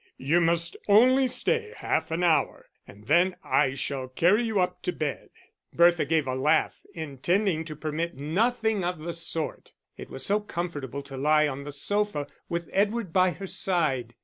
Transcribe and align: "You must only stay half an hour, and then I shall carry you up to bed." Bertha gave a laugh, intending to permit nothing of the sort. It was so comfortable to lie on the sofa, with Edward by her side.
"You 0.17 0.41
must 0.41 0.75
only 0.87 1.27
stay 1.27 1.75
half 1.77 2.09
an 2.09 2.23
hour, 2.23 2.69
and 2.87 3.05
then 3.05 3.35
I 3.43 3.75
shall 3.75 4.07
carry 4.07 4.41
you 4.41 4.59
up 4.59 4.81
to 4.81 4.91
bed." 4.91 5.29
Bertha 5.73 6.05
gave 6.05 6.25
a 6.25 6.33
laugh, 6.33 6.81
intending 6.95 7.63
to 7.65 7.75
permit 7.75 8.17
nothing 8.17 8.83
of 8.83 8.97
the 8.97 9.13
sort. 9.13 9.73
It 9.97 10.09
was 10.09 10.25
so 10.25 10.39
comfortable 10.39 11.03
to 11.03 11.17
lie 11.17 11.47
on 11.47 11.65
the 11.65 11.71
sofa, 11.71 12.25
with 12.49 12.67
Edward 12.73 13.13
by 13.13 13.29
her 13.33 13.45
side. 13.45 14.15